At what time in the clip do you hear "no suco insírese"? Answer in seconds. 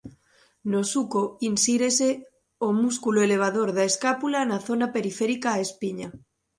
0.71-2.09